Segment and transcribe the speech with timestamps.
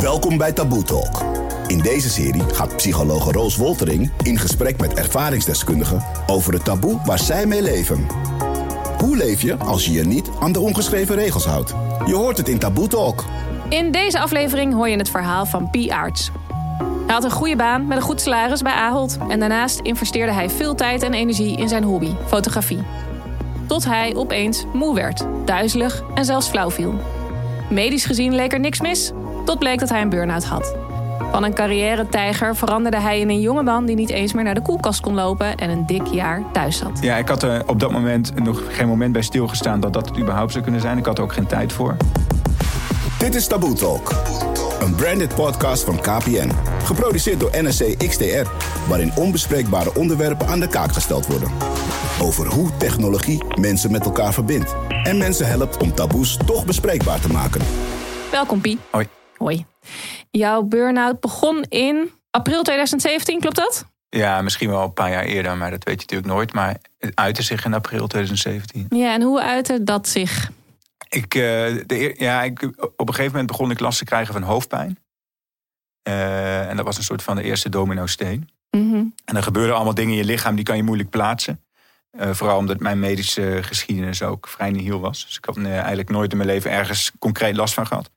[0.00, 1.24] Welkom bij Taboe Talk.
[1.66, 7.18] In deze serie gaat psychologe Roos Woltering in gesprek met ervaringsdeskundigen over het taboe waar
[7.18, 8.06] zij mee leven.
[8.98, 11.74] Hoe leef je als je je niet aan de ongeschreven regels houdt?
[12.06, 13.24] Je hoort het in Taboe Talk.
[13.68, 16.30] In deze aflevering hoor je het verhaal van Pi Arts.
[17.06, 20.50] Hij had een goede baan met een goed salaris bij Ahold en daarnaast investeerde hij
[20.50, 22.82] veel tijd en energie in zijn hobby, fotografie.
[23.66, 26.94] Tot hij opeens moe werd, duizelig en zelfs flauw viel.
[27.70, 29.12] Medisch gezien leek er niks mis,
[29.46, 30.74] tot bleek dat hij een burn-out had.
[31.30, 34.62] Van een carrière-tijger veranderde hij in een jonge man die niet eens meer naar de
[34.62, 36.98] koelkast kon lopen en een dik jaar thuis zat.
[37.00, 40.18] Ja, ik had er op dat moment nog geen moment bij stilgestaan dat dat het
[40.18, 40.98] überhaupt zou kunnen zijn.
[40.98, 41.96] Ik had er ook geen tijd voor.
[43.18, 44.12] Dit is Taboe Talk.
[44.80, 46.50] Een branded podcast van KPN.
[46.84, 48.46] Geproduceerd door NSC XTR.
[48.88, 51.50] Waarin onbespreekbare onderwerpen aan de kaak gesteld worden.
[52.22, 54.74] Over hoe technologie mensen met elkaar verbindt.
[55.02, 57.60] En mensen helpt om taboes toch bespreekbaar te maken.
[58.30, 58.78] Welkom Pi.
[58.90, 59.06] Hoi.
[59.36, 59.66] Hoi.
[60.30, 63.86] Jouw burn-out begon in april 2017, klopt dat?
[64.08, 66.52] Ja, misschien wel een paar jaar eerder, maar dat weet je natuurlijk nooit.
[66.52, 68.86] Maar het uitte zich in april 2017.
[68.88, 70.50] Ja, en hoe uitte dat zich?
[71.08, 71.40] Ik, eh,
[71.86, 74.98] de, ja, ik, op een gegeven moment begon ik last te krijgen van hoofdpijn.
[76.02, 78.48] Eh, en dat was een soort van de eerste domino-steen.
[78.70, 79.04] Mhm.
[79.24, 81.60] En er gebeurden allemaal dingen in je lichaam die kan je moeilijk plaatsen.
[82.10, 85.24] Eh, vooral omdat mijn medische geschiedenis ook vrij nihil was.
[85.24, 88.10] Dus ik had eigenlijk nooit in mijn leven ergens concreet last van gehad.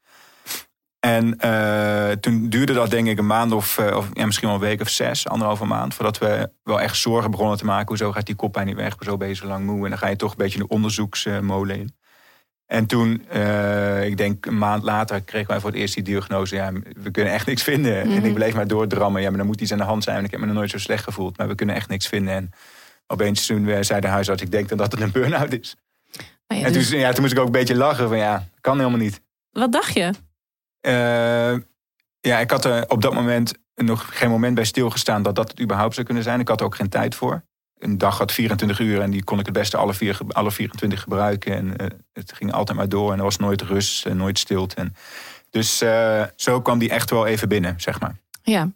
[1.00, 4.58] En eh, toen duurde dat denk ik een maand of, eh, of ja, misschien wel
[4.58, 5.94] een week of zes, anderhalve maand.
[5.94, 7.88] Voordat we wel echt zorgen begonnen te maken.
[7.88, 8.94] Hoezo gaat die koppijn niet weg?
[8.98, 9.84] Hoezo ben je zo lang moe?
[9.84, 11.98] En dan ga je toch een beetje de onderzoeksmolen in.
[12.66, 16.56] En toen, eh, ik denk een maand later, kregen wij voor het eerst die diagnose.
[16.56, 16.72] Ja,
[17.04, 18.02] we kunnen echt niks vinden.
[18.02, 19.22] En ik bleef maar doordrammen.
[19.22, 20.18] Ja, maar dan moet iets aan de hand zijn.
[20.18, 21.38] En ik heb me nog nooit zo slecht gevoeld.
[21.38, 22.34] Maar we kunnen echt niks vinden.
[22.34, 22.52] En
[23.08, 25.76] opeens toen zei de huisarts, ik denk dan dat het een burn-out is.
[26.48, 28.48] Nou ja, En dus toen, ja, toen moest ik ook een beetje lachen van ja,
[28.62, 29.22] kan helemaal niet.
[29.52, 30.14] Wat dacht je?
[30.82, 31.54] Eh,
[32.20, 35.62] ja, ik had er op dat moment nog geen moment bij stilgestaan dat dat het
[35.62, 36.40] überhaupt zou kunnen zijn.
[36.40, 37.44] Ik had er ook geen tijd voor.
[37.78, 41.02] Een dag had 24 uur en die kon ik het beste alle, vier, alle 24
[41.02, 41.56] gebruiken.
[41.56, 44.76] En eh, het ging altijd maar door en er was nooit rust en nooit stilte.
[44.76, 44.96] En
[45.50, 48.16] dus eh, zo kwam die echt wel even binnen, zeg maar.
[48.42, 48.72] Ja.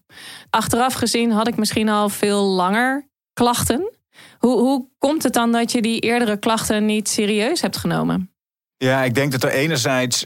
[0.50, 3.92] Achteraf gezien had ik misschien al veel langer klachten.
[4.38, 8.32] Hoe, hoe komt het dan dat je die eerdere klachten niet serieus hebt genomen?
[8.78, 10.26] Ja, ik denk dat er enerzijds,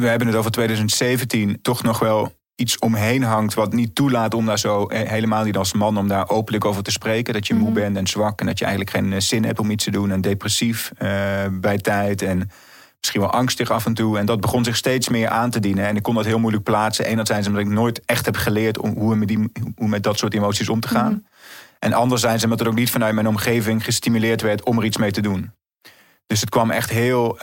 [0.00, 4.46] we hebben het over 2017, toch nog wel iets omheen hangt wat niet toelaat om
[4.46, 7.34] daar zo, eh, helemaal niet als man, om daar openlijk over te spreken.
[7.34, 9.70] Dat je moe bent en zwak en dat je eigenlijk geen eh, zin hebt om
[9.70, 11.08] iets te doen en depressief eh,
[11.52, 12.50] bij tijd en
[12.98, 14.18] misschien wel angstig af en toe.
[14.18, 16.64] En dat begon zich steeds meer aan te dienen en ik kon dat heel moeilijk
[16.64, 17.04] plaatsen.
[17.04, 20.34] Enerzijds omdat ik nooit echt heb geleerd om hoe met, die, hoe met dat soort
[20.34, 21.26] emoties om te gaan.
[21.78, 25.10] En anderzijds omdat het ook niet vanuit mijn omgeving gestimuleerd werd om er iets mee
[25.10, 25.52] te doen.
[26.26, 27.38] Dus het kwam echt heel,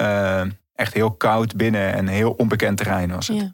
[0.75, 3.37] echt heel koud binnen en heel onbekend terrein was het.
[3.37, 3.53] Ja.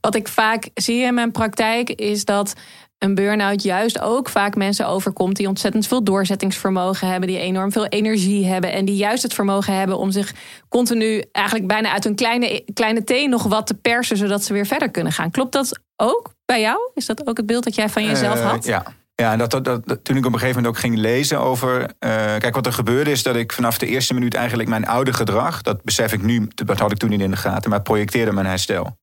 [0.00, 2.52] Wat ik vaak zie in mijn praktijk is dat
[2.98, 7.86] een burn-out juist ook vaak mensen overkomt die ontzettend veel doorzettingsvermogen hebben, die enorm veel
[7.86, 10.32] energie hebben en die juist het vermogen hebben om zich
[10.68, 14.66] continu eigenlijk bijna uit hun kleine, kleine thee nog wat te persen zodat ze weer
[14.66, 15.30] verder kunnen gaan.
[15.30, 16.78] Klopt dat ook bij jou?
[16.94, 18.64] Is dat ook het beeld dat jij van jezelf Eh, had?
[18.64, 18.84] ja.
[19.20, 21.82] Ja, en dat, dat, dat- toen ik op een gegeven moment ook ging lezen over.
[21.98, 25.12] eh, kijk, wat er gebeurde is dat ik vanaf de eerste minuut eigenlijk mijn oude
[25.12, 25.62] gedrag.
[25.62, 28.46] Dat besef ik nu, dat had ik toen niet in de gaten, maar projecteerde mijn
[28.46, 28.98] herstel.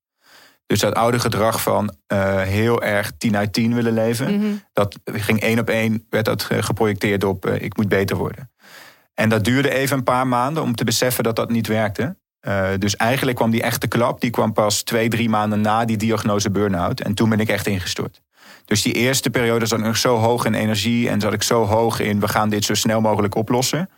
[0.66, 4.36] Dus dat oude gedrag van eh, heel erg 10 uit 10 willen leven.
[4.40, 4.48] Mhm.
[4.74, 8.52] Dat ging één op één, werd dat geprojecteerd op eh, ik moet beter worden.
[9.14, 12.18] En dat duurde even een paar maanden om te beseffen dat dat niet werkte.
[12.78, 16.52] Dus eigenlijk kwam die echte klap, die kwam pas twee, drie maanden na die diagnose
[16.52, 17.00] burn-out.
[17.02, 18.22] En toen ben ik echt ingestort.
[18.68, 22.00] Dus die eerste periode zat ik zo hoog in energie en zat ik zo hoog
[22.00, 23.90] in we gaan dit zo snel mogelijk oplossen.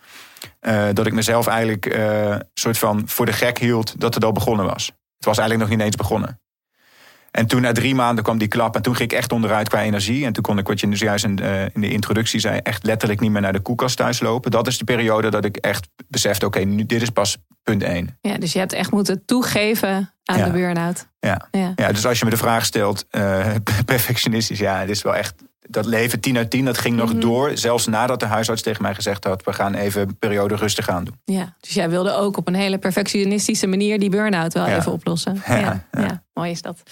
[0.59, 4.31] eh, dat ik mezelf eigenlijk eh soort van voor de gek hield dat het al
[4.31, 4.85] begonnen was.
[5.17, 6.39] Het was eigenlijk nog niet eens begonnen.
[7.31, 9.81] En toen na drie maanden kwam die klap en toen ging ik echt onderuit qua
[9.81, 10.25] energie.
[10.25, 12.83] En toen kon ik, wat je dus juist in, eh, in de introductie zei, echt
[12.83, 14.51] letterlijk niet meer naar de koelkast thuis lopen.
[14.51, 18.17] Dat is de periode dat ik echt besefte, oké, nu dit is pas punt één.
[18.21, 20.45] Ja, dus je hebt echt moeten toegeven aan Ja.
[20.45, 21.07] de burn-out.
[21.19, 21.47] Ja.
[21.51, 21.71] Ja.
[21.75, 23.47] Ja, dus als je me de vraag stelt, eh,
[23.85, 25.33] perfectionistisch, ja, het is wel echt.
[25.71, 27.51] Dat leven 10 uit 10, dat ging nog door.
[27.57, 31.03] Zelfs nadat de huisarts tegen mij gezegd had: we gaan even een periode rustig aan
[31.03, 31.19] doen.
[31.25, 34.77] Ja, dus jij wilde ook op een hele perfectionistische manier die burn-out wel Ja.
[34.77, 35.41] even oplossen.
[35.47, 36.01] Ja, Ja, ja.
[36.01, 36.23] ja.
[36.33, 36.83] mooi is dat.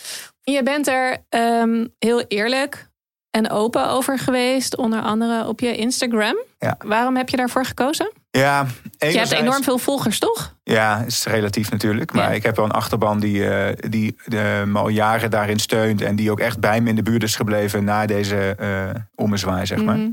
[0.52, 2.88] Je bent er ehm, heel eerlijk
[3.32, 6.36] en open over geweest, onder andere op je Instagram.
[6.60, 6.78] Ja.
[6.86, 8.12] Waarom heb je daarvoor gekozen?
[8.32, 8.66] Ja,
[8.98, 10.56] Je hebt enorm veel volgers, toch?
[10.64, 12.14] Ja, is relatief natuurlijk.
[12.14, 12.36] Maar Ja.
[12.36, 16.02] ik heb wel een achterban die, eh, die eh, me al jaren daarin steunt.
[16.02, 19.66] En die ook echt bij me in de buurt is gebleven na deze eh ommezwaai,
[19.66, 19.98] zeg maar.
[19.98, 20.10] Mhm.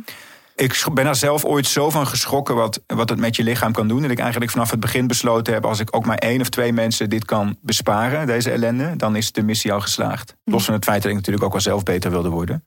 [0.56, 3.88] Ik ben er zelf ooit zo van geschrokken wat, wat het met je lichaam kan
[3.88, 4.02] doen.
[4.02, 5.64] Dat ik eigenlijk vanaf het begin besloten heb...
[5.64, 8.96] als ik ook maar één of twee mensen dit kan besparen, deze ellende...
[8.96, 10.36] dan is de missie al geslaagd.
[10.44, 10.50] Hm.
[10.50, 12.64] Los van het feit dat ik natuurlijk ook wel zelf beter wilde worden.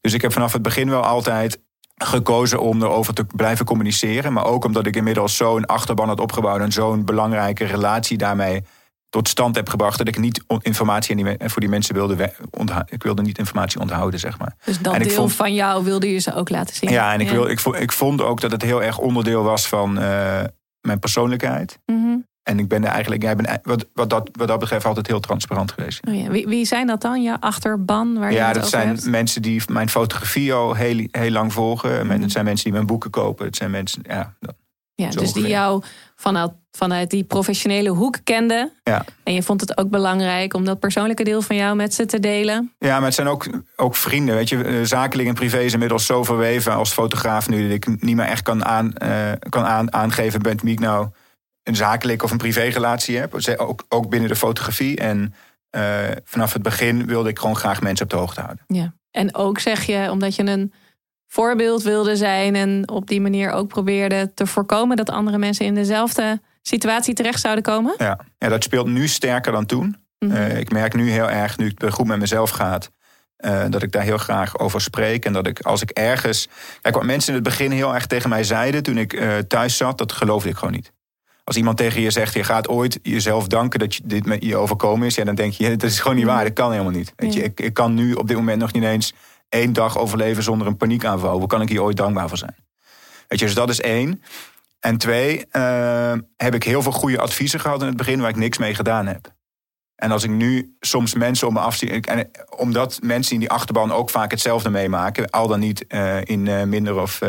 [0.00, 1.60] Dus ik heb vanaf het begin wel altijd
[1.96, 4.32] gekozen om erover te blijven communiceren.
[4.32, 6.60] Maar ook omdat ik inmiddels zo'n achterban had opgebouwd...
[6.60, 8.64] en zo'n belangrijke relatie daarmee
[9.14, 12.94] tot stand heb gebracht dat ik niet informatie voor die mensen wilde onthouden.
[12.94, 14.56] Ik wilde niet informatie onthouden, zeg maar.
[14.64, 16.90] Dus dat deel van jou wilde je ze ook laten zien.
[16.90, 19.68] Ja, en ik, Wil, ik, vond, ik vond ook dat het heel erg onderdeel was
[19.68, 20.40] van uh,
[20.80, 21.78] mijn persoonlijkheid.
[21.86, 22.16] Mhm.
[22.42, 25.20] En ik ben er eigenlijk, jij ben, wat, wat, dat, wat dat betreft, altijd heel
[25.20, 26.06] transparant geweest.
[26.06, 26.30] Oh ja.
[26.30, 28.18] wie, wie, zijn dat dan, je achterban?
[28.18, 32.06] Waar ja, je dat zijn mensen die mijn fotografie al heel, heel lang volgen.
[32.06, 33.46] Mm Het zijn mensen die mijn boeken kopen.
[33.46, 34.34] Het zijn mensen, ja.
[34.40, 34.54] Dat,
[34.94, 35.82] ja, dus die jou
[36.16, 38.72] vanuit, vanuit die professionele hoek kenden.
[38.82, 39.04] Ja.
[39.22, 42.20] En je vond het ook belangrijk om dat persoonlijke deel van jou met ze te
[42.20, 42.72] delen.
[42.78, 43.46] Ja, maar het zijn ook,
[43.76, 44.34] ook vrienden.
[44.34, 48.02] Weet je, eh, zakelijk en privé is inmiddels zo verweven als fotograaf nu dat ik
[48.02, 51.08] niet meer echt kan, aan, uh, kan aan, aangeven bent wie ik nou
[51.62, 53.34] een zakelijk of een privérelatie heb.
[53.56, 54.96] Ook, ook binnen de fotografie.
[54.96, 55.34] En
[55.76, 55.82] uh,
[56.24, 58.64] vanaf het begin wilde ik gewoon graag mensen op de hoogte houden.
[58.66, 58.94] Ja.
[59.10, 60.72] En ook zeg je, omdat je een
[61.26, 65.74] voorbeeld wilde zijn en op die manier ook probeerde te voorkomen dat andere mensen in
[65.74, 67.94] dezelfde situatie terecht zouden komen?
[67.98, 69.96] Ja, ja dat speelt nu sterker dan toen.
[70.18, 70.32] Mhm.
[70.32, 72.90] Eh, ik merk nu heel erg, nu het goed met mezelf gaat,
[73.44, 75.24] uh, dat ik daar heel graag over spreek.
[75.24, 76.48] En dat ik als ik ergens.
[76.80, 79.76] Kijk, wat mensen in het begin heel erg tegen mij zeiden toen ik uh, thuis
[79.76, 80.92] zat, dat geloofde ik gewoon niet.
[81.44, 84.56] Als iemand tegen je zegt, je gaat ooit jezelf danken dat je dit met je
[84.56, 86.44] overkomen is, ja, dan denk je, dat is gewoon niet waar.
[86.44, 87.12] Dat kan helemaal niet.
[87.16, 89.12] Weet je, ik, ik kan nu op dit moment nog niet eens
[89.54, 91.38] één dag overleven zonder een paniekaanval.
[91.38, 92.56] Hoe kan ik hier ooit dankbaar voor zijn?
[93.28, 94.22] Weet je, dus dat is één.
[94.80, 98.36] En twee, uh, heb ik heel veel goede adviezen gehad in het begin waar ik
[98.36, 99.34] niks mee gedaan heb.
[99.94, 103.92] En als ik nu soms mensen om me afzie, en omdat mensen in die achterban
[103.92, 107.20] ook vaak hetzelfde meemaken, al dan niet uh, in uh, minder of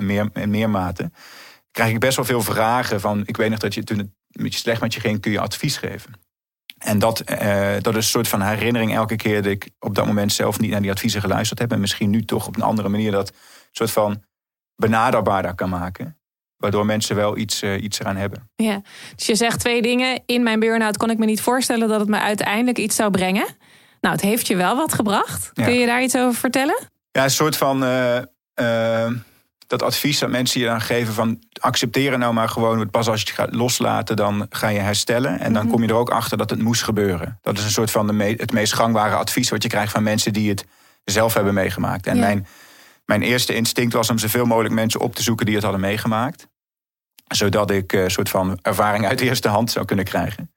[0.00, 1.10] meer, meer mate,
[1.70, 4.52] krijg ik best wel veel vragen van, ik weet nog dat je toen het met
[4.52, 6.12] je slecht met je ging, kun je advies geven.
[6.84, 10.06] En dat, uh, dat is een soort van herinnering elke keer dat ik op dat
[10.06, 11.72] moment zelf niet naar die adviezen geluisterd heb.
[11.72, 13.32] En misschien nu toch op een andere manier dat
[13.70, 14.22] soort van
[14.76, 16.18] benaderbaarder kan maken.
[16.56, 18.50] Waardoor mensen wel iets, uh, iets eraan hebben.
[18.56, 18.82] Ja,
[19.16, 20.22] dus je zegt twee dingen.
[20.26, 23.46] In mijn burn-out kon ik me niet voorstellen dat het me uiteindelijk iets zou brengen.
[24.00, 25.52] Nou, het heeft je wel wat gebracht.
[25.52, 26.78] Kun je daar iets over vertellen?
[27.10, 27.84] Ja, een soort van.
[27.84, 29.06] Uh,
[29.66, 32.90] dat advies dat mensen je dan geven van accepteren nou maar gewoon.
[32.90, 35.40] Pas als je het gaat loslaten, dan ga je herstellen.
[35.40, 35.72] En dan mhm.
[35.72, 37.38] kom je er ook achter dat het moest gebeuren.
[37.42, 40.32] Dat is een soort van de het meest gangbare advies wat je krijgt van mensen
[40.32, 40.66] die het
[41.04, 42.06] zelf hebben meegemaakt.
[42.06, 42.46] En mijn,
[43.04, 46.48] mijn eerste instinct was om zoveel mogelijk mensen op te zoeken die het hadden meegemaakt.
[47.26, 50.52] Zodat ik een soort van ervaring uit de eerste hand zou kunnen krijgen.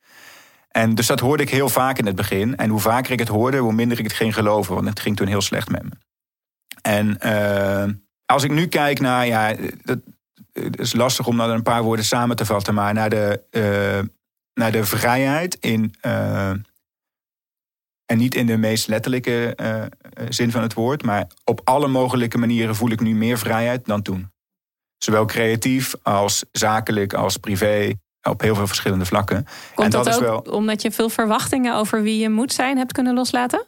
[0.67, 2.55] En dus dat hoorde ik heel vaak in het begin.
[2.55, 4.75] En hoe vaker ik het hoorde, hoe minder ik het ging geloven.
[4.75, 5.89] Want het ging toen heel slecht met me.
[6.81, 7.93] En uh,
[8.27, 9.99] als ik nu kijk naar, ja, dat,
[10.53, 14.09] het is lastig om dat een paar woorden samen te vatten, maar naar de, uh,
[14.53, 15.93] naar de vrijheid in.
[16.05, 16.49] Uh,
[18.05, 19.83] en niet in de meest letterlijke uh,
[20.29, 24.01] zin van het woord, maar op alle mogelijke manieren voel ik nu meer vrijheid dan
[24.01, 24.31] toen.
[24.97, 29.45] Zowel creatief als zakelijk als privé, op heel veel verschillende vlakken.
[29.75, 30.39] Komt en dat, is wel...
[30.39, 33.67] omdat je veel verwachtingen over wie je moet zijn hebt kunnen loslaten?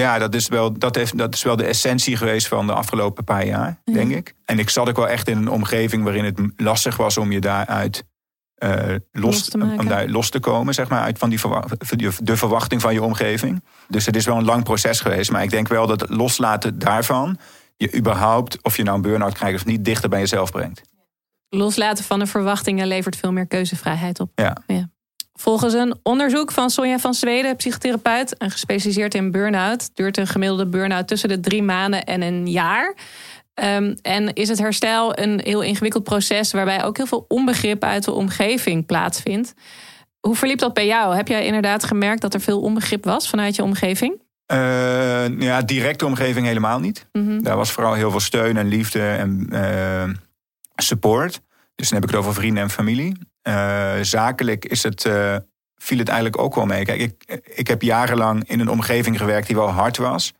[0.00, 3.24] Ja, dat is, wel, dat, heeft, dat is wel de essentie geweest van de afgelopen
[3.24, 4.34] paar jaar, denk ik.
[4.44, 7.40] En ik zat ook wel echt in een omgeving waarin het lastig was om je
[7.40, 8.04] daaruit
[8.58, 11.40] uh, los, te om daar los te komen, zeg maar, uit van die
[12.22, 13.62] de verwachting van je omgeving.
[13.88, 15.30] Dus het is wel een lang proces geweest.
[15.30, 17.38] Maar ik denk wel dat het loslaten daarvan
[17.76, 20.82] je überhaupt, of je nou een burn-out krijgt of niet, dichter bij jezelf brengt.
[21.48, 24.30] Loslaten van de verwachtingen levert veel meer keuzevrijheid op.
[24.34, 24.56] Ja.
[24.66, 24.88] ja.
[25.38, 30.66] Volgens een onderzoek van Sonja van Zweden, psychotherapeut en gespecialiseerd in burn-out, duurt een gemiddelde
[30.66, 32.94] burn-out tussen de drie maanden en een jaar.
[33.54, 38.04] Um, en is het herstel een heel ingewikkeld proces waarbij ook heel veel onbegrip uit
[38.04, 39.54] de omgeving plaatsvindt.
[40.20, 41.16] Hoe verliep dat bij jou?
[41.16, 44.22] Heb jij inderdaad gemerkt dat er veel onbegrip was vanuit je omgeving?
[44.52, 47.06] Uh, ja, directe omgeving helemaal niet.
[47.12, 50.14] Mm Daar was vooral heel veel steun en liefde en uh,
[50.76, 51.40] support.
[51.74, 53.16] Dus dan heb ik het over vrienden en familie.
[53.48, 55.36] Uh, zakelijk is het, uh,
[55.76, 56.84] viel het eigenlijk ook wel mee.
[56.84, 60.32] Kijk, ik, ik heb jarenlang in een omgeving gewerkt die wel hard was.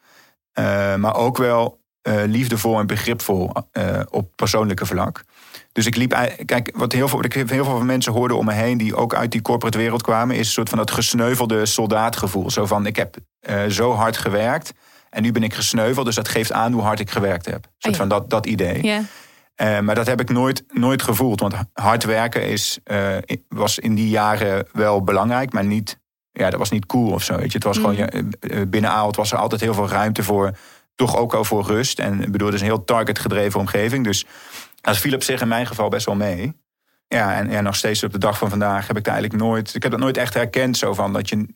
[0.58, 1.84] Uh, maar ook wel
[2.26, 3.52] liefdevol en begripvol
[4.10, 5.24] op persoonlijke vlak.
[5.72, 8.52] Dus ik liep, kijk, wat heel veel, ik heel veel van mensen hoorden om me
[8.52, 12.50] heen die ook uit die corporate wereld kwamen, is een soort van dat gesneuvelde soldaatgevoel.
[12.50, 13.16] Zo van: ik heb
[13.68, 14.72] zo hard gewerkt
[15.10, 17.64] en nu ben ik gesneuveld, dus dat geeft aan hoe hard ik gewerkt heb.
[17.64, 18.82] Een soort oh van dat, dat idee.
[18.82, 19.02] Ja.
[19.62, 21.40] Uh, maar dat heb ik nooit, nooit gevoeld.
[21.40, 23.16] Want hard werken is, uh,
[23.48, 25.98] was in die jaren wel belangrijk, maar niet,
[26.32, 27.36] ja, dat was niet cool of zo.
[27.36, 27.58] Weet je.
[27.58, 28.30] Het was gewoon, mm.
[28.40, 30.56] ja, binnen Aalt was er altijd heel veel ruimte voor
[30.94, 31.98] toch ook al voor rust.
[31.98, 34.04] En ik bedoel, het is een heel target-gedreven omgeving.
[34.04, 34.26] Dus
[34.80, 36.56] dat viel op zich in mijn geval best wel mee.
[37.08, 39.74] Ja, en, en nog steeds op de dag van vandaag heb ik het eigenlijk nooit.
[39.74, 40.76] Ik heb dat nooit echt herkend.
[40.76, 41.46] Zo van dat je,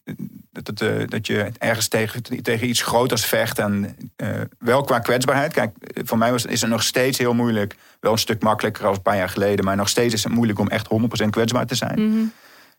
[0.62, 3.58] dat, uh, dat je ergens tegen, tegen iets groters vecht.
[3.58, 5.52] En uh, wel qua kwetsbaarheid.
[5.52, 5.74] Kijk,
[6.04, 7.76] voor mij was, is het nog steeds heel moeilijk.
[8.00, 9.64] Wel een stuk makkelijker als een paar jaar geleden.
[9.64, 10.88] Maar nog steeds is het moeilijk om echt
[11.24, 12.08] 100% kwetsbaar te zijn.
[12.08, 12.24] Mhm.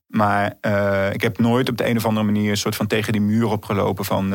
[0.07, 3.11] Maar uh, ik heb nooit op de een of andere manier een soort van tegen
[3.11, 4.33] die muur opgelopen van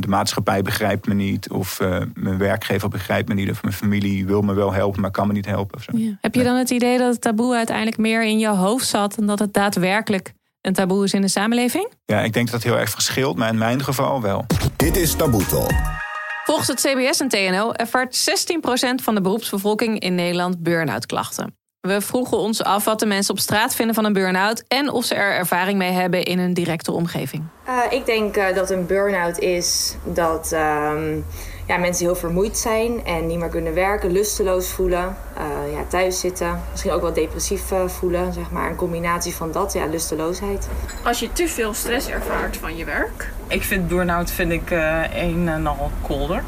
[0.00, 1.50] de maatschappij begrijpt me niet.
[1.50, 3.50] Of uh, mijn werkgever begrijpt me niet.
[3.50, 5.76] Of mijn familie wil me wel helpen, maar kan me niet helpen.
[5.76, 5.92] Of zo.
[5.94, 6.16] Ja.
[6.20, 9.16] Heb je dan het idee dat het taboe uiteindelijk meer in je hoofd zat...
[9.16, 10.32] en dat het daadwerkelijk
[10.66, 11.92] een taboe is in de samenleving?
[12.04, 14.46] Ja, ik denk dat dat heel erg verschilt, maar in mijn geval wel.
[14.76, 15.70] Dit is Taboe Talk.
[16.44, 18.28] Volgens het CBS en TNO ervaart
[18.98, 21.56] 16% van de beroepsbevolking in Nederland burn-out klachten.
[21.80, 25.04] We vroegen ons af wat de mensen op straat vinden van een burn-out en of
[25.04, 27.44] ze er ervaring mee hebben in een directe omgeving.
[27.68, 31.24] Uh, ik denk uh, dat een burn-out is dat um,
[31.66, 36.20] ja, mensen heel vermoeid zijn en niet meer kunnen werken, lusteloos voelen, uh, ja, thuis
[36.20, 38.70] zitten, misschien ook wel depressief voelen, zeg maar.
[38.70, 40.68] Een combinatie van dat, ja, lusteloosheid.
[41.02, 43.32] Als je te veel stress ervaart van je werk.
[43.46, 44.70] Ik vind burn-out vind ik
[45.14, 46.42] een en al kolder.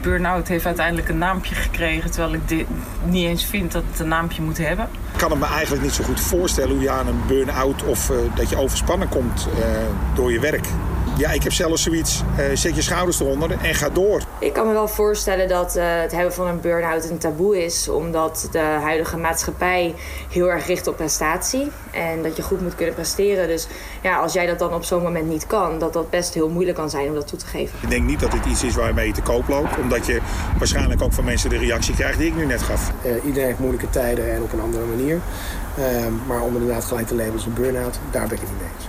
[0.00, 2.66] burn-out heeft uiteindelijk een naampje gekregen, terwijl ik dit
[3.04, 4.88] niet eens vind dat het een naampje moet hebben.
[5.12, 8.10] Ik kan het me eigenlijk niet zo goed voorstellen hoe je aan een burn-out of
[8.10, 9.64] uh, dat je overspannen komt uh,
[10.14, 10.66] door je werk.
[11.16, 12.22] Ja, ik heb zelfs zoiets.
[12.38, 14.22] Uh, zet je schouders eronder en ga door.
[14.38, 17.88] Ik kan me wel voorstellen dat het hebben van een burn-out een taboe is.
[17.88, 19.94] Omdat de huidige maatschappij
[20.30, 21.70] heel erg richt op prestatie.
[21.90, 23.48] En dat je goed moet kunnen presteren.
[23.48, 23.66] Dus
[24.02, 26.76] ja, als jij dat dan op zo'n moment niet kan, dat dat best heel moeilijk
[26.76, 27.78] kan zijn om dat toe te geven.
[27.82, 29.78] Ik denk niet dat dit iets is waarmee je te koop loopt.
[29.78, 30.20] Omdat je
[30.58, 32.90] waarschijnlijk ook van mensen de reactie krijgt die ik nu net gaf.
[33.24, 35.20] iedereen heeft moeilijke tijden en op een andere manier.
[35.78, 35.84] Uh,
[36.26, 38.70] maar om inderdaad gelijk te labelen als een burn-out, daar ben ik het niet mee
[38.76, 38.83] eens.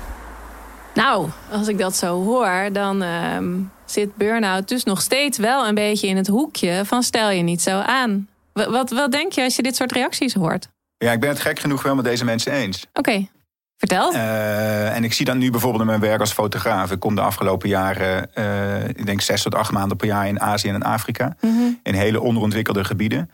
[0.96, 3.38] Nou, als ik dat zo hoor, dan uh,
[3.86, 7.62] zit burn-out dus nog steeds wel een beetje in het hoekje van stel je niet
[7.62, 8.28] zo aan.
[8.54, 10.68] Wat, wat, wat denk je als je dit soort reacties hoort?
[10.98, 12.86] Ja, ik ben het gek genoeg wel met deze mensen eens.
[12.94, 13.30] Oké, okay.
[13.78, 14.14] vertel.
[14.14, 16.92] Uh, en ik zie dat nu bijvoorbeeld in mijn werk als fotograaf.
[16.92, 20.42] Ik kom de afgelopen jaren, uh, ik denk zes tot acht maanden per jaar in
[20.42, 21.36] Azië en in Afrika.
[21.42, 21.80] Mm -hmm.
[21.84, 23.30] In hele onderontwikkelde gebieden.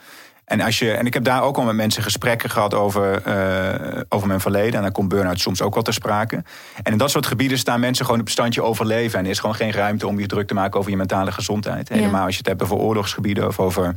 [0.51, 4.01] En, als je, en ik heb daar ook al met mensen gesprekken gehad over, uh,
[4.09, 4.73] over mijn verleden.
[4.73, 6.43] En dan komt burn-out soms ook wel ter sprake.
[6.83, 9.19] En in dat soort gebieden staan mensen gewoon op het standje overleven.
[9.19, 11.89] En er is gewoon geen ruimte om je druk te maken over je mentale gezondheid.
[11.89, 11.95] Ja.
[11.95, 13.93] Helemaal als je het hebt over oorlogsgebieden of over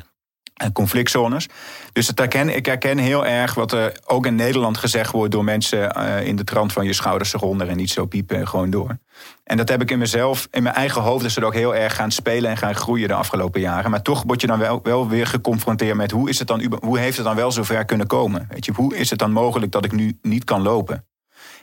[0.73, 1.49] conflictzones.
[1.93, 5.45] Dus dat herken, ik herken heel erg wat er ook in Nederland gezegd wordt door
[5.45, 8.99] mensen uh, in de trant van je schouders eronder en niet zo piepen gewoon door.
[9.45, 11.95] En dat heb ik in mezelf, in mijn eigen hoofd is het ook heel erg
[11.95, 13.91] gaan spelen en gaan groeien de afgelopen jaren.
[13.91, 16.99] Maar toch word je dan wel, wel weer geconfronteerd met hoe, is het dan, hoe
[16.99, 18.47] heeft het dan wel zover kunnen komen?
[18.51, 21.05] Weet je, hoe is het dan mogelijk dat ik nu niet kan lopen?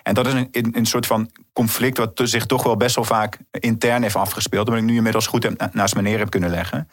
[0.03, 3.38] En dat is een, een, soort van conflict wat zich toch wel best wel vaak
[3.51, 4.67] intern heeft afgespeeld.
[4.67, 6.88] Omdat ik nu inmiddels goed naast me neer heb kunnen leggen.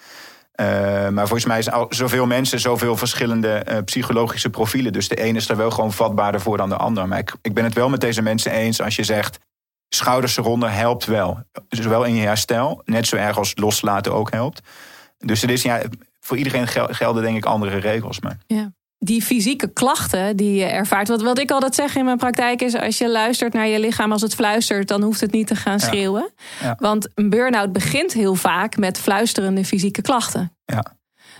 [0.60, 4.92] Uh, maar volgens mij zijn zoveel mensen, zoveel verschillende uh, psychologische profielen.
[4.92, 7.08] Dus de ene is er wel gewoon vatbaarder voor dan de ander.
[7.08, 9.38] Maar ik, ik ben het wel met deze mensen eens als je zegt...
[9.88, 11.42] schouders eronder helpt wel.
[11.68, 14.60] Zowel in je herstel, net zo erg als loslaten ook helpt.
[15.18, 15.82] Dus het is, ja,
[16.20, 18.20] voor iedereen gelden denk ik andere regels.
[18.20, 18.38] Maar.
[18.46, 21.08] Ja die fysieke klachten die je ervaart.
[21.08, 24.12] Wat, wat ik altijd zeg in mijn praktijk is: als je luistert naar je lichaam
[24.12, 26.30] als het fluistert, dan hoeft het niet te gaan schreeuwen.
[26.60, 26.66] Ja.
[26.66, 26.76] Ja.
[26.78, 30.56] Want een burn-out begint heel vaak met fluisterende fysieke klachten.
[30.64, 30.96] Ja.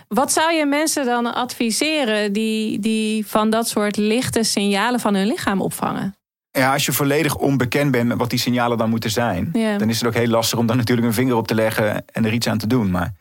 [0.07, 5.27] Wat zou je mensen dan adviseren die, die van dat soort lichte signalen van hun
[5.27, 6.13] lichaam opvangen?
[6.51, 9.77] Ja, als je volledig onbekend bent met wat die signalen dan moeten zijn, Ja.
[9.77, 12.25] dan is het ook heel lastig om daar natuurlijk een vinger op te leggen en
[12.25, 12.91] er iets aan te doen.
[12.91, 13.13] Maar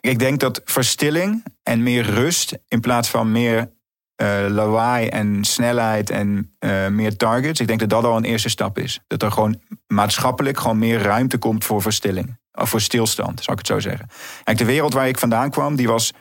[0.00, 3.70] ik denk dat verstilling en meer rust in plaats van meer
[4.22, 7.60] uh, lawaai en snelheid en uh, meer targets.
[7.60, 9.00] Ik denk dat dat al een eerste stap is.
[9.06, 12.38] Dat er gewoon maatschappelijk gewoon meer ruimte komt voor verstilling.
[12.52, 14.08] Of voor stilstand, zou ik het zo zeggen.
[14.44, 16.12] Kijk, de wereld waar ik vandaan kwam, die was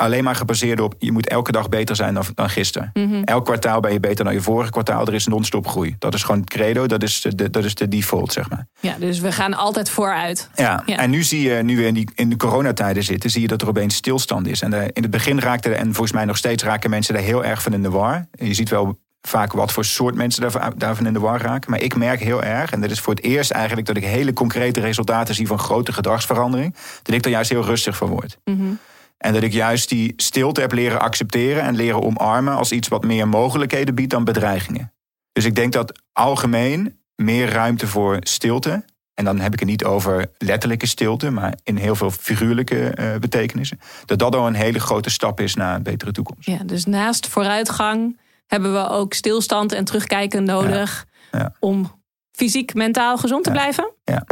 [0.00, 0.94] alleen maar gebaseerd op...
[0.98, 2.90] je moet elke dag beter zijn dan, dan gisteren.
[2.94, 3.24] Mm -hmm.
[3.24, 5.06] Elk kwartaal ben je beter dan je vorige kwartaal.
[5.06, 5.96] Er is non-stop groei.
[5.98, 8.66] Dat is gewoon het credo, dat is de, dat is de default, zeg maar.
[8.80, 10.50] Ja, dus we gaan altijd vooruit.
[10.54, 10.96] Ja, ja.
[10.96, 13.30] en nu zie je, nu we in, die, in de coronatijden zitten...
[13.30, 14.62] zie je dat er opeens stilstand is.
[14.62, 17.44] En uh, in het begin raakte, en volgens mij nog steeds raken mensen daar heel
[17.44, 18.26] erg van in de war.
[18.30, 21.70] Je ziet wel vaak wat voor soort mensen daarvan, daarvan in de war raken.
[21.70, 23.86] Maar ik merk heel erg, en dat is voor het eerst eigenlijk...
[23.86, 26.74] dat ik hele concrete resultaten zie van grote gedragsverandering...
[27.02, 28.38] dat ik er juist heel rustig van word.
[28.44, 28.78] Mm -hmm.
[29.20, 33.04] En dat ik juist die stilte heb leren accepteren en leren omarmen als iets wat
[33.04, 34.92] meer mogelijkheden biedt dan bedreigingen.
[35.32, 38.84] Dus ik denk dat algemeen meer ruimte voor stilte.
[39.14, 43.16] En dan heb ik het niet over letterlijke stilte, maar in heel veel figuurlijke uh,
[43.16, 43.80] betekenissen.
[44.04, 46.46] Dat dat al een hele grote stap is naar een betere toekomst.
[46.46, 51.38] Ja, dus naast vooruitgang hebben we ook stilstand en terugkijken nodig ja.
[51.38, 51.54] Ja.
[51.58, 53.56] om fysiek, mentaal gezond te ja.
[53.56, 53.92] blijven.
[54.04, 54.24] Ja.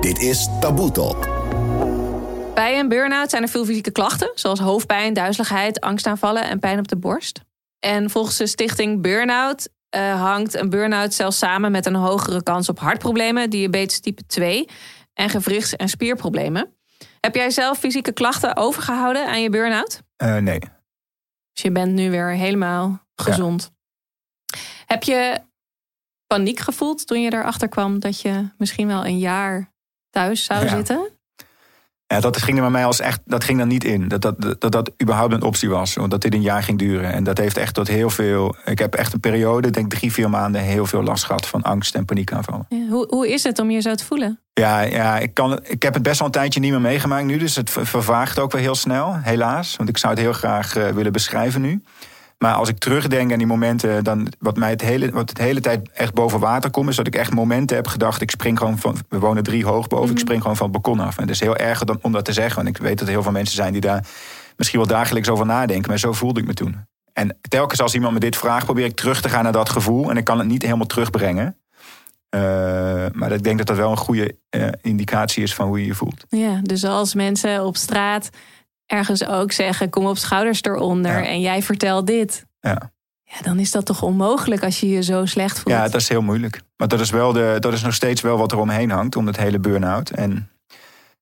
[0.00, 1.31] Dit is Taboe Talk.
[2.54, 6.88] Bij een burn-out zijn er veel fysieke klachten, zoals hoofdpijn, duizeligheid, angstaanvallen en pijn op
[6.88, 7.40] de borst.
[7.78, 12.68] En volgens de stichting Burnout uh, hangt een burn-out zelfs samen met een hogere kans
[12.68, 14.68] op hartproblemen, diabetes type 2
[15.14, 16.76] en gewrichts- en spierproblemen.
[17.20, 20.02] Heb jij zelf fysieke klachten overgehouden aan je burn-out?
[20.22, 20.58] Uh, nee.
[21.52, 23.70] Dus je bent nu weer helemaal gezond.
[24.86, 25.40] Heb je
[26.26, 29.72] paniek gevoeld toen je erachter kwam dat je misschien wel een jaar
[30.10, 31.20] thuis zou zitten?
[32.12, 34.08] Ja, dat ging er bij mij als echt, dat ging dan niet in.
[34.08, 35.94] Dat dat, dat dat überhaupt een optie was.
[36.08, 37.12] Dat dit een jaar ging duren.
[37.12, 38.56] En dat heeft echt tot heel veel.
[38.64, 41.94] Ik heb echt een periode, denk drie, vier maanden, heel veel last gehad van angst
[41.94, 42.66] en paniekaanvallen.
[42.68, 44.40] Ja, hoe, hoe is het om je zo te voelen?
[44.52, 47.38] Ja, ja ik, kan, ik heb het best wel een tijdje niet meer meegemaakt nu.
[47.38, 49.76] Dus het vervaagt ook wel heel snel, helaas.
[49.76, 51.82] Want ik zou het heel graag uh, willen beschrijven nu.
[52.42, 55.60] Maar als ik terugdenk aan die momenten, dan wat mij het hele, wat het hele
[55.60, 58.20] tijd echt boven water komt, is dat ik echt momenten heb gedacht.
[58.20, 58.96] Ik spring gewoon van.
[59.08, 60.06] We wonen drie hoog boven.
[60.06, 60.20] Ik mhm.
[60.20, 61.16] spring gewoon van het balkon af.
[61.16, 62.64] En het is heel erg om dat te zeggen.
[62.64, 64.06] Want ik weet dat er heel veel mensen zijn die daar
[64.56, 65.88] misschien wel dagelijks over nadenken.
[65.88, 66.86] Maar zo voelde ik me toen.
[67.12, 70.10] En telkens als iemand me dit vraagt, probeer ik terug te gaan naar dat gevoel.
[70.10, 71.56] En ik kan het niet helemaal terugbrengen.
[72.34, 72.40] Uh,
[73.12, 75.94] maar ik denk dat dat wel een goede uh, indicatie is van hoe je je
[75.94, 76.24] voelt.
[76.28, 78.30] Ja, dus als mensen op straat
[78.92, 82.46] ergens ook zeggen: kom op schouders eronder en jij vertelt dit.
[82.60, 82.92] Ja.
[83.22, 85.74] Ja, dan is dat toch onmogelijk als je je zo slecht voelt.
[85.74, 86.60] Ja, dat is heel moeilijk.
[86.76, 89.26] Maar dat is, wel de, dat is nog steeds wel wat er omheen hangt, om
[89.26, 90.10] het hele burn-out.
[90.10, 90.50] En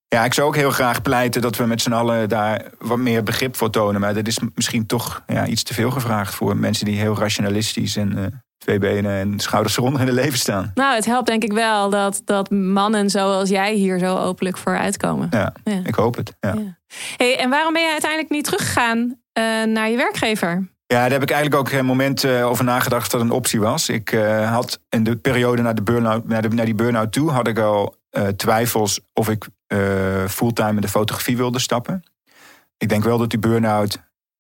[0.09, 3.23] ja, ik zou ook heel graag pleiten dat we met z'n allen daar wat meer
[3.23, 4.01] begrip voor tonen.
[4.01, 7.97] Maar dat is misschien toch ja, iets te veel gevraagd voor mensen die heel rationalistisch
[7.97, 8.27] en uh,
[8.61, 10.71] twee benen en schouders eronder in het leven staan.
[10.75, 14.79] Nou, het helpt denk ik wel dat, dat mannen zoals jij hier zo openlijk voor
[14.79, 15.29] uitkomen.
[15.31, 15.81] Ja, ja.
[15.85, 16.37] ik hoop het.
[16.41, 16.55] Ja.
[17.17, 19.15] Hey, en waarom ben je uiteindelijk niet teruggegaan uh,
[19.65, 20.69] naar je werkgever?
[20.87, 23.89] Ja, daar heb ik eigenlijk ook een moment uh, over nagedacht dat een optie was.
[23.89, 27.31] Ik uh, had in de periode naar, de burn naar, de, naar die burn-out toe...
[27.31, 27.95] had ik al
[28.37, 29.47] twijfels of ik
[30.29, 32.03] fulltime in de fotografie wilde stappen.
[32.77, 33.99] Ik denk wel dat die burn-out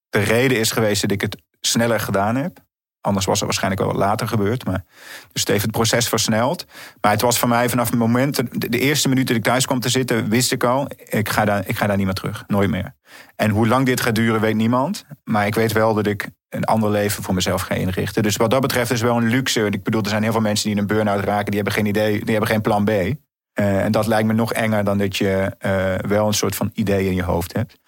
[0.08, 2.58] de reden is geweest dat ik het sneller gedaan heb.
[3.00, 4.64] Anders was het waarschijnlijk wel wat later gebeurd.
[4.64, 4.84] Maar,
[5.32, 6.66] dus het heeft het proces versneld.
[7.00, 9.80] Maar het was voor mij vanaf het moment, de eerste minuut dat ik thuis kwam
[9.80, 12.44] te zitten, wist ik al, ik ga daar, ik ga daar niet meer terug.
[12.46, 12.94] Nooit meer.
[13.36, 15.04] En hoe lang dit gaat duren, weet niemand.
[15.24, 18.22] Maar ik weet wel dat ik een ander leven voor mezelf ga inrichten.
[18.22, 19.66] Dus wat dat betreft is wel een luxe.
[19.66, 21.86] Ik bedoel, er zijn heel veel mensen die in een burn-out raken, die hebben geen
[21.86, 22.90] idee, die hebben geen plan B.
[22.90, 26.70] Uh, en dat lijkt me nog enger dan dat je uh, wel een soort van
[26.74, 27.78] idee in je hoofd hebt.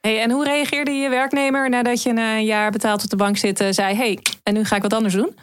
[0.00, 3.36] Hey, en hoe reageerde je werknemer nadat je na een jaar betaald op de bank
[3.36, 5.34] zit, zei: hey, en nu ga ik wat anders doen?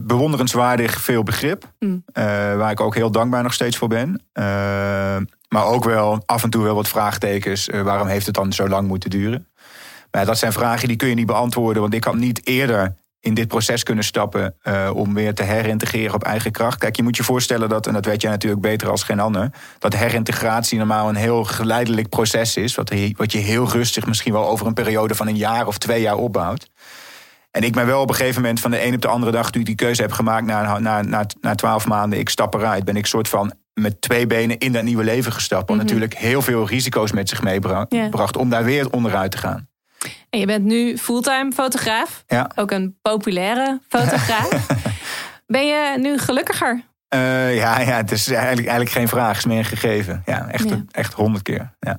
[0.00, 1.64] bewonderenswaardig veel begrip.
[1.78, 2.04] Hmm.
[2.14, 2.24] Uh,
[2.56, 4.08] waar ik ook heel dankbaar nog steeds voor ben.
[4.08, 4.44] Uh,
[5.48, 7.68] maar ook wel af en toe wel wat vraagtekens.
[7.68, 9.46] Uh, waarom heeft het dan zo lang moeten duren?
[10.10, 11.82] Maar dat zijn vragen die kun je niet beantwoorden.
[11.82, 16.14] Want ik had niet eerder in dit proces kunnen stappen uh, om weer te herintegreren
[16.14, 16.78] op eigen kracht.
[16.78, 19.50] Kijk, je moet je voorstellen dat, en dat weet jij natuurlijk beter als geen ander,
[19.78, 24.48] dat herintegratie normaal een heel geleidelijk proces is, wat, wat je heel rustig misschien wel
[24.48, 26.70] over een periode van een jaar of twee jaar opbouwt.
[27.50, 29.50] En ik ben wel op een gegeven moment van de een op de andere dag,
[29.50, 32.84] toen ik die keuze heb gemaakt na, na, na, na twaalf maanden, ik stap eruit,
[32.84, 35.68] ben ik soort van met twee benen in dat nieuwe leven gestapt.
[35.68, 35.86] Wat mhm.
[35.86, 39.68] natuurlijk heel veel risico's met zich meebracht om daar weer onderuit te gaan.
[40.30, 42.24] En je bent nu fulltime fotograaf.
[42.26, 42.50] Ja.
[42.54, 44.66] Ook een populaire fotograaf.
[45.46, 46.82] ben je nu gelukkiger?
[47.14, 50.22] Uh, ja, ja, het is eigenlijk, eigenlijk geen vraag, het is meer een gegeven.
[50.26, 51.74] Ja, echt, echt honderd keer.
[51.80, 51.96] Ja.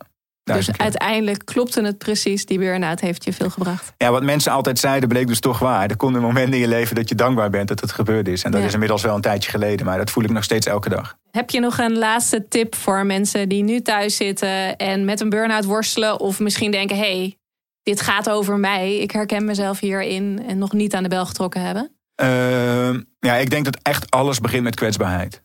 [0.54, 3.94] Dus uiteindelijk klopte het precies, die burn-out heeft je veel gebracht.
[3.98, 5.90] Ja, wat mensen altijd zeiden bleek dus toch waar.
[5.90, 8.44] Er komt een moment in je leven dat je dankbaar bent dat het gebeurd is.
[8.44, 10.90] En dat is inmiddels wel een tijdje geleden, maar dat voel ik nog steeds elke
[10.90, 11.18] dag.
[11.32, 15.30] Heb je nog een laatste tip voor mensen die nu thuis zitten en met een
[15.30, 16.20] burn-out worstelen?
[16.20, 17.38] Of misschien denken, hé, hey,
[17.86, 18.98] dit gaat over mij.
[18.98, 21.92] Ik herken mezelf hierin en nog niet aan de bel getrokken hebben?
[22.22, 25.44] Uh, ja, ik denk dat echt alles begint met kwetsbaarheid.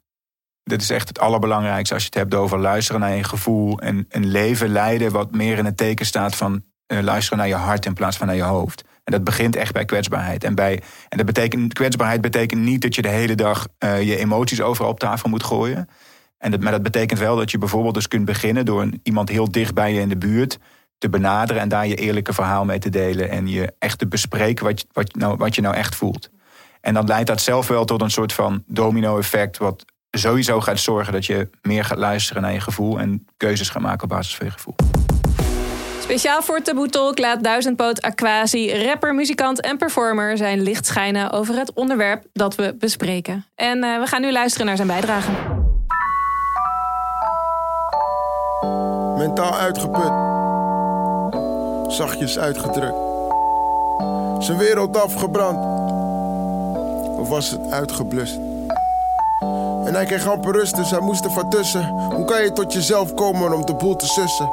[0.62, 4.06] Dit is echt het allerbelangrijkste als je het hebt over luisteren naar je gevoel en
[4.08, 7.86] een leven leiden wat meer in het teken staat van uh, luisteren naar je hart
[7.86, 8.84] in plaats van naar je hoofd.
[9.04, 10.44] En dat begint echt bij kwetsbaarheid.
[10.44, 14.16] En, bij, en dat betekent, kwetsbaarheid betekent niet dat je de hele dag uh, je
[14.16, 15.88] emoties overal op tafel moet gooien.
[16.38, 19.50] En maar dat betekent wel dat je bijvoorbeeld dus kunt beginnen door een, iemand heel
[19.50, 20.58] dicht bij je in de buurt
[21.00, 23.30] te benaderen en daar je eerlijke verhaal mee te delen.
[23.30, 26.30] En je echt te bespreken wat je, wat, nou, wat je nou echt voelt.
[26.80, 31.12] En dan leidt dat zelf wel tot een soort van domino-effect, wat sowieso gaat zorgen
[31.12, 34.46] dat je meer gaat luisteren naar je gevoel en keuzes gaat maken op basis van
[34.46, 34.74] je gevoel.
[36.00, 41.54] Speciaal voor Taboe Talk laat Duizendpoot Aquasi, rapper, muzikant en performer zijn licht schijnen over
[41.54, 43.46] het onderwerp dat we bespreken.
[43.54, 45.30] En uh, we gaan nu luisteren naar zijn bijdrage.
[49.16, 50.29] Mentaal uitgeput
[51.90, 52.98] zachtjes uitgedrukt.
[54.38, 55.58] Zijn wereld afgebrand,
[57.18, 58.38] of was het uitgeblust?
[59.84, 61.88] En hij kreeg amper rust, dus hij moest er van tussen.
[62.14, 64.50] Hoe kan je tot jezelf komen om de boel te sussen?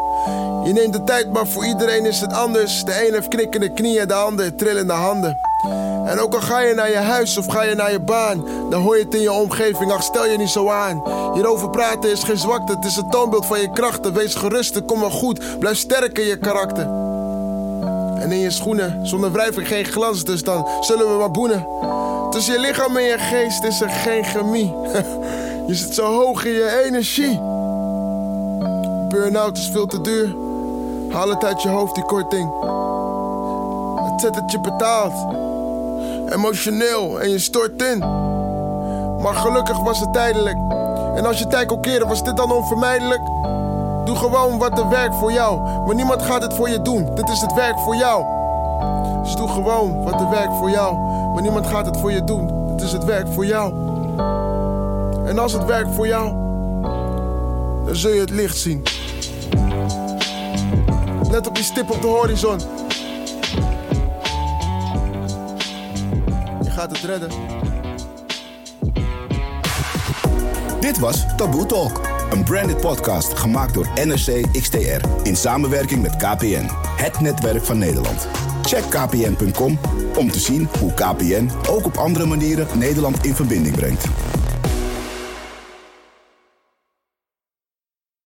[0.64, 2.84] Je neemt de tijd, maar voor iedereen is het anders.
[2.84, 5.38] De een heeft knikkende knieën, de ander trillende handen.
[6.06, 8.82] En ook al ga je naar je huis of ga je naar je baan, dan
[8.82, 11.04] hoor je het in je omgeving, ach stel je niet zo aan.
[11.34, 14.14] Hierover praten is geen zwakte, het is het toonbeeld van je krachten.
[14.14, 17.07] Wees gerust, het komt wel goed, blijf sterk in je karakter.
[18.20, 21.68] En in je schoenen, zonder wrijving geen glans, dus dan zullen we maar boenen.
[22.30, 24.74] Tussen je lichaam en je geest is er geen chemie.
[25.68, 27.40] je zit zo hoog in je energie.
[29.10, 30.36] Burn-out is veel te duur.
[31.10, 32.52] Haal het uit je hoofd, die korting.
[34.12, 35.36] Het zet het je betaalt.
[36.34, 38.00] Emotioneel en je stort in.
[39.22, 40.58] Maar gelukkig was het tijdelijk.
[41.16, 43.22] En als je tijd kon keren, was dit dan onvermijdelijk?
[44.08, 45.62] Doe gewoon wat er werkt voor jou.
[45.86, 47.16] Maar niemand gaat het voor je doen.
[47.16, 48.26] Dit is het werk voor jou.
[49.24, 50.98] Dus doe gewoon wat er werkt voor jou.
[51.34, 52.68] Maar niemand gaat het voor je doen.
[52.76, 53.74] Dit is het werk voor jou.
[55.26, 56.32] En als het werkt voor jou,
[57.86, 58.84] dan zul je het licht zien.
[61.32, 62.60] Let op die stip op de horizon.
[66.62, 67.30] Je gaat het redden.
[70.80, 76.70] Dit was Taboe Talk, een branded podcast gemaakt door NRC XTR in samenwerking met KPN,
[76.98, 78.28] het netwerk van Nederland.
[78.62, 79.80] Check kpn.com
[80.18, 84.06] om te zien hoe KPN ook op andere manieren Nederland in verbinding brengt.